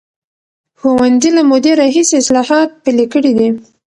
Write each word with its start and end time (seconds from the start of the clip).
ښوونځي 0.79 1.29
له 1.37 1.41
مودې 1.49 1.71
راهیسې 1.79 2.13
اصلاحات 2.21 2.69
پلي 2.83 3.05
کړي 3.13 3.31
دي. 3.39 3.49